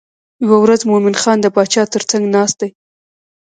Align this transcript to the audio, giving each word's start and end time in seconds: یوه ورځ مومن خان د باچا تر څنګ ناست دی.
یوه 0.45 0.57
ورځ 0.63 0.81
مومن 0.89 1.15
خان 1.21 1.37
د 1.41 1.47
باچا 1.55 1.83
تر 1.93 2.01
څنګ 2.11 2.23
ناست 2.35 2.55
دی. 2.61 2.69